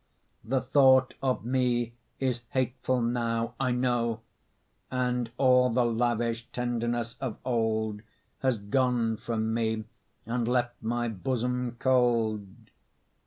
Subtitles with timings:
[0.43, 4.21] The thought of me is hateful now, I know;
[4.89, 8.01] And all the lavish tenderness of old
[8.39, 9.83] Has gone from me
[10.25, 12.47] and left my bosom cold.